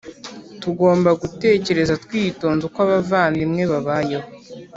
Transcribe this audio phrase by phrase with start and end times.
[0.61, 4.27] Tugomba gutekereza twitonze uko abavandimwe babayeho